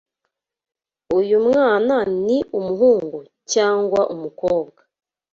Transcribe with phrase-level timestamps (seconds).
[1.17, 1.95] Uyu mwana
[2.25, 3.19] ni umuhungu
[3.51, 4.79] cyangwa umukobwa?